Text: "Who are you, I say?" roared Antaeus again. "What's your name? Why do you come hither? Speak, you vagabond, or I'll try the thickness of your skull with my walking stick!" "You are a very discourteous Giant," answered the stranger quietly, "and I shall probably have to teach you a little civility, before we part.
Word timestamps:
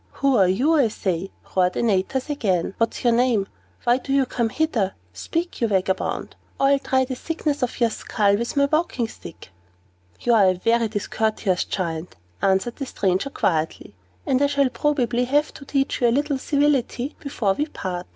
"Who 0.13 0.35
are 0.35 0.47
you, 0.47 0.73
I 0.73 0.87
say?" 0.87 1.29
roared 1.55 1.77
Antaeus 1.77 2.27
again. 2.27 2.73
"What's 2.79 3.03
your 3.03 3.13
name? 3.13 3.47
Why 3.83 3.97
do 3.99 4.11
you 4.11 4.25
come 4.25 4.49
hither? 4.49 4.95
Speak, 5.13 5.61
you 5.61 5.67
vagabond, 5.67 6.35
or 6.59 6.69
I'll 6.69 6.79
try 6.79 7.05
the 7.05 7.13
thickness 7.13 7.61
of 7.61 7.79
your 7.79 7.91
skull 7.91 8.35
with 8.35 8.57
my 8.57 8.65
walking 8.65 9.07
stick!" 9.07 9.51
"You 10.19 10.33
are 10.33 10.47
a 10.47 10.53
very 10.55 10.87
discourteous 10.87 11.65
Giant," 11.65 12.15
answered 12.41 12.77
the 12.77 12.87
stranger 12.87 13.29
quietly, 13.29 13.93
"and 14.25 14.41
I 14.41 14.47
shall 14.47 14.69
probably 14.69 15.25
have 15.25 15.53
to 15.53 15.65
teach 15.65 16.01
you 16.01 16.07
a 16.07 16.09
little 16.09 16.39
civility, 16.39 17.15
before 17.19 17.53
we 17.53 17.67
part. 17.67 18.07